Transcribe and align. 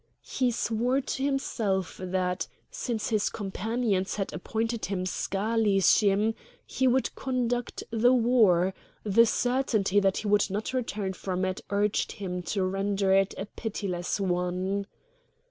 He 0.25 0.49
swore 0.49 0.99
to 0.99 1.23
himself 1.23 2.01
that, 2.03 2.47
since 2.71 3.09
his 3.09 3.29
companions 3.29 4.15
had 4.15 4.33
appointed 4.33 4.85
him 4.85 5.03
schalishim, 5.05 6.33
he 6.65 6.87
would 6.87 7.13
conduct 7.13 7.83
the 7.91 8.11
war; 8.11 8.73
the 9.03 9.27
certainty 9.27 9.99
that 9.99 10.17
he 10.17 10.27
would 10.27 10.49
not 10.49 10.73
return 10.73 11.13
from 11.13 11.45
it 11.45 11.61
urged 11.69 12.13
him 12.13 12.41
to 12.49 12.63
render 12.63 13.13
it 13.13 13.35
a 13.37 13.45
pitiless 13.45 14.19
one. 14.19 14.87